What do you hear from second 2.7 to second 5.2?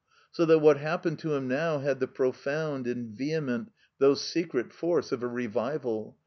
and vehement, though secret, force